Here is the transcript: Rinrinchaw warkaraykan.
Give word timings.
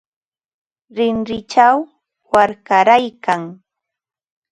Rinrinchaw 0.95 1.77
warkaraykan. 2.31 3.41